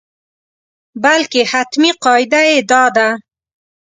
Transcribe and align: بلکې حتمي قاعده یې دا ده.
بلکې 1.03 1.41
حتمي 1.51 1.91
قاعده 2.03 2.41
یې 2.49 2.59
دا 2.71 2.83
ده. 2.95 3.07